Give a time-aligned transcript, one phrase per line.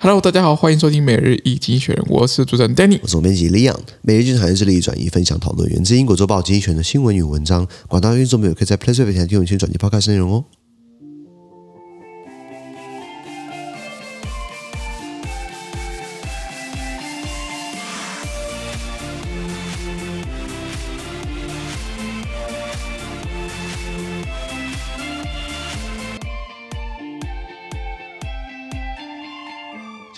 [0.00, 3.80] Hello，大家好，欢迎收听每日一经选，我是主持人 Danny，我是总编辑 Leon。
[4.02, 7.66] 每日经济学人致力转移、分享、讨论源自英国周报经济学人的新闻与文章。
[7.88, 10.44] 广大听众朋友可以在 PressPlay 平台订阅群转译 Podcast 内容哦。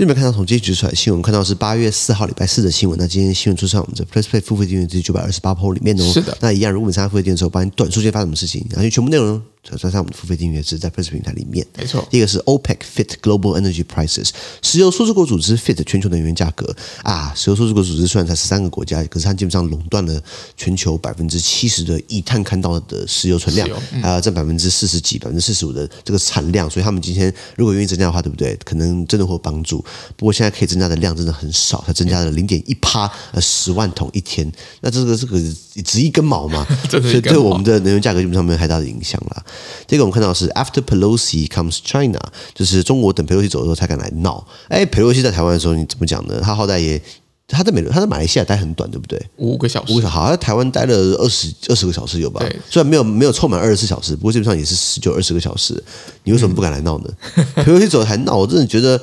[0.01, 2.99] 今天没有看到统计局出来的新闻，看到是八月四号礼拜四的新闻。
[2.99, 6.11] 那今天新闻出现我们的 PressPlay 付费订阅制九百二十八 PO 里面哦。
[6.11, 6.35] 是的。
[6.41, 9.43] 那一样，如果你参加付费订阅的时候，把你短时间发生什么事情，然后全部内容。
[9.63, 12.07] 在在我们的付费订阅制在 Press 平台里面，没错。
[12.11, 14.31] 第一个是 OPEC Fit Global Energy Prices，
[14.63, 17.33] 石油输出国组织 Fit 全球能源价格啊。
[17.37, 20.21] 石油输出国组织虽然才十三个国家，可是它基本上垄断了
[20.57, 23.69] 全球百分之七十的已探看到的石油存量，
[24.03, 26.69] 还有占百分之四十几、百分之四十五的这个产量。
[26.69, 28.59] 所以他们今天如果愿意增加的话，对不对？
[28.65, 29.85] 可能真的会有帮助。
[30.17, 34.51] 不过现在可以增加的量真的很少，它增加了零点一趴，呃，十万桶一天。
[34.81, 35.39] 那这个这个
[35.85, 36.67] 值一根毛嘛？
[36.91, 39.45] 所以对我们的能源价格基本上没有太大的影响了。
[39.87, 40.31] 这个我们看到。
[40.41, 42.19] 是 After Pelosi comes China，
[42.55, 44.47] 就是中国等佩洛西走的时候才敢来闹。
[44.69, 46.41] 哎，佩洛西在台湾的时候，你怎么讲呢？
[46.41, 47.03] 他好歹也
[47.47, 49.21] 他在美他在马来西亚待很短，对不对？
[49.37, 52.41] 五个小时，五个小时，好，在台湾待了二十二十个小时有吧？
[52.41, 55.83] 对，虽然没有没有凑满二十四小时，不过基本上也是十九二十个小时。
[56.25, 57.11] 你为什么不敢来闹呢？
[57.57, 58.99] 佩洛西走还闹，我真的觉得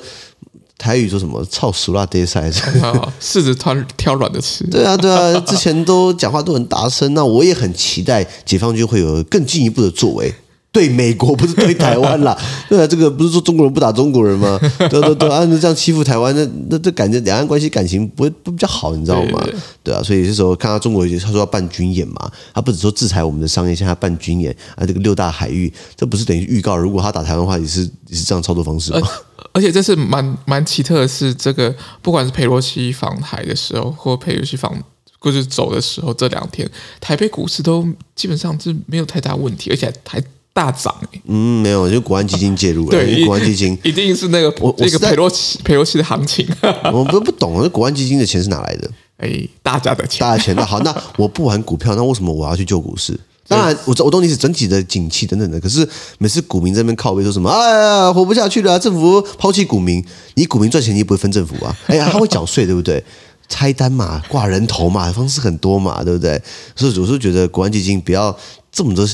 [0.78, 2.48] 台语说什么“操熟辣爹塞”，
[3.20, 4.64] 柿子挑挑软的吃。
[4.68, 10.32] 对啊，对啊，之前都讲话都很大声，那我也很期待解放军会有更进一步的作为。
[10.70, 12.38] 对美国不是对台湾啦，
[12.68, 14.58] 对啊，这个不是说中国人不打中国人吗？
[14.78, 19.40] 对对对，按照这样欺负台湾，那那这感觉两岸关系感情不会不比较好，你知道吗？
[19.44, 29.08] 对，对，对啊，所以这时候看到中国他说要办军演嘛，他不只说制裁我们的商业，现在要办军演啊，这个六大海域，这不是等于预告，如果他打台湾的话，也是也是这样操作方式吗？
[29.54, 34.78] 而且这是蛮蛮奇特的是，这个不管是佩洛西访台的时候，或佩洛西访
[35.18, 36.70] 过去走的时候，这两天
[37.00, 40.22] 台北股市都基本上是没有太大问题，而且还。
[40.58, 42.90] 大涨哎，嗯，没有，就国安基金介入了。
[42.90, 46.44] 对，国安基金 一定是那个我那个佩洛西佩洛西的行情。
[46.92, 48.90] 我不不懂，那国安基金的钱是哪来的？
[49.18, 50.56] 哎，大家的钱，大家钱。
[50.56, 53.16] 那好，那我不玩股票， 那为什么我要去救股市？
[53.46, 55.60] 当然，我我懂你是整体的景气等等的。
[55.60, 55.88] 可是
[56.18, 57.48] 每次股民在那边靠背说什么？
[57.48, 60.04] 哎呀，活不下去了，政府抛弃股民，
[60.34, 61.76] 你股民赚钱你也不会分政府啊？
[61.86, 63.00] 哎呀，他会缴税，对不对？
[63.48, 66.42] 拆单嘛，挂人头嘛，方式很多嘛，对不对？
[66.74, 68.36] 所以我是觉得国安基金不要。
[68.78, 69.04] 这么多，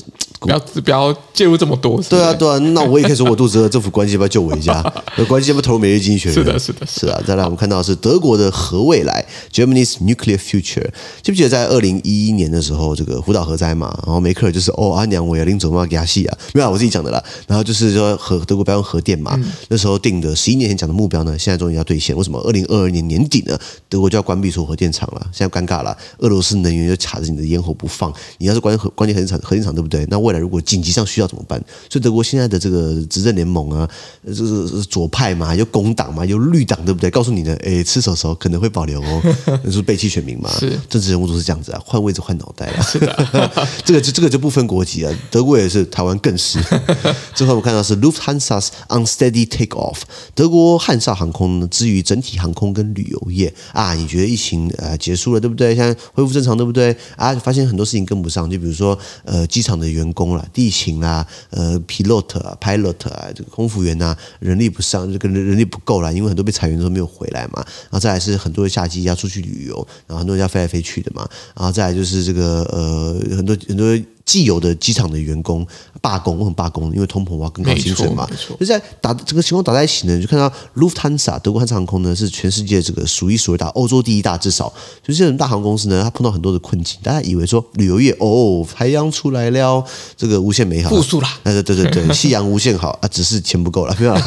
[0.41, 1.99] 不要不要介入这么多。
[2.03, 4.83] 对啊，对啊， 那我也可以说我肚子饿，政府关系要不要救我一下？
[5.27, 6.35] 关系要不要投入美日经济学人？
[6.35, 7.19] 是的，是的，是啊。
[7.27, 10.87] 再来，我们看到的是德国的核未来 （Germany's nuclear future）。
[11.23, 13.99] 记不记得在二零一一年的时候，这个福岛核灾嘛？
[14.05, 17.25] 然后梅克尔就是哦，阿娘我要拎走嘛，给他戏啊，没有，我自己讲的啦。
[17.47, 19.33] 然后就是说核德国不要用核电嘛。
[19.39, 22.15] 嗯、那时候定的十一年前讲的目标呢，现在终于要兑现。
[22.15, 22.39] 为什么？
[22.41, 23.59] 二零二二年年底呢，
[23.89, 25.27] 德国就要关闭所有核电厂了。
[25.33, 28.13] 现在尴尬了，俄罗斯能源就卡着你的咽喉不放。
[28.39, 30.07] 你要是关核关键核电厂，核电厂对不对？
[30.11, 31.59] 那未来如果紧急上需要怎么办？
[31.91, 33.89] 所以德国现在的这个执政联盟啊，
[34.27, 37.11] 就是左派嘛，有工党嘛，有绿党，对不对？
[37.11, 39.23] 告诉你的，哎，吃手手可能会保留哦，
[39.65, 40.51] 那是背弃选民嘛？
[40.59, 42.83] 是政治人物都是这样子啊，换位置换脑袋啊。
[42.83, 43.51] 是的，
[43.85, 46.59] 这个就这个就不分国籍啊，德国也是，台湾更是。
[47.35, 49.99] 最后我们看到是 Lufthansa's unsteady take off，
[50.35, 55.75] 德国汉莎航空呢，至于整体航空跟旅游业啊，你觉得疫情呃结束了，对不对？
[55.75, 56.97] 现在恢复正常，对不对？
[57.17, 67.65] 啊，发现很多事情跟不上，就比如说呃机场的员工啦，地勤啦，呃，pilot 啊，pilot 啊，这个空服员呐，人力不上，这个人人力不够啦，因为很多被裁员都没有回来嘛。
[67.65, 71.29] 然后再来是很多的夏季要出去旅游，然后很多人要飞来飞去的嘛。
[71.55, 73.99] 然后再来就是这个呃，很多很多。
[74.25, 75.67] 既有的机场的员工
[76.01, 76.93] 罢工，为什么罢工？
[76.95, 78.29] 因为通膨，我要更高薪水嘛。
[78.59, 84.73] 就在打这个情况打在一起呢，就看到 Lufthansa 德国汉莎航空呢是全世界这个数一数二大，欧洲第一大，至少
[85.07, 86.99] 就是这种大航空公司呢，它碰到很多的困境。
[87.03, 89.85] 大家以为说旅游业哦，太阳出来了，
[90.17, 91.29] 这个无限美好，复苏了。
[91.45, 94.21] 对对对对，夕阳无限好啊，只是钱不够了，没有了。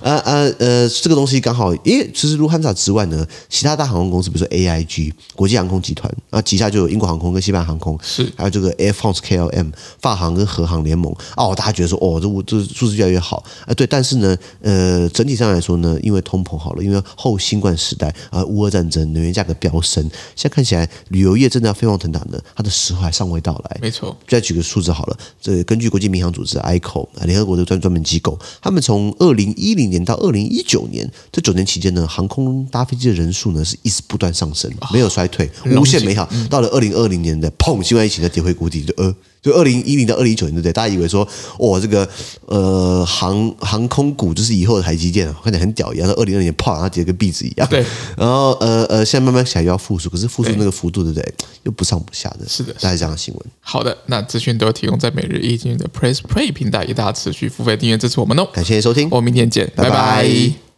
[0.00, 9.39] 啊啊呃，这个东西刚好，因为其实 Lufthansa 之外呢，其他大航空公司，比如说 AIG 国际航空集团啊，旗下就有英国航空跟西班牙航空，是还有这个 Air France KLM。
[9.48, 9.70] M
[10.00, 20.02] 发行跟荷航联盟哦，大家觉得说哦，这我这数字越来越好啊，对，但是呢，呃，整体上来说呢，因为通膨好了，因为后新冠时代啊，乌俄战争，能源价格飙升，
[20.36, 23.78] 现在看起来旅游业真的要飞黄腾达的，它的时候还尚未到来。
[23.80, 36.28] 没错，再举个数字好了，这根据国际民航组织 ICAO 联合国的专专门机构，他们从二零一零年到二零一九年这九年期间呢，航空搭飞机的人数呢是一直不断上升，没有衰退，无限美好。
[36.48, 39.14] 到了二零二零年的砰，新冠疫情的跌回谷底，就呃。
[39.42, 40.72] 就二零一零到二零一九年，对不对？
[40.72, 41.26] 大家以为说，
[41.58, 42.08] 哦，这个
[42.46, 46.06] 呃航航空股就是以后的台积电，看起来很屌一样。
[46.06, 47.66] 到二零二零年，啪，它跌得跟壁纸一样。
[47.68, 47.84] 对。
[48.16, 51.34] 然后呃呃，现在慢慢起来又要复苏，可是复苏那个幅度，对不对？
[51.62, 52.48] 又不上不下的。
[52.48, 53.42] 是的，大概这样的新闻。
[53.60, 58.46] 好的，那资讯都提供在每日一经的 Press Play 平台，也大家持续付费订阅支持我们哦。
[58.52, 59.90] 感谢收听，我们明天见，拜拜。
[59.90, 60.69] 拜拜。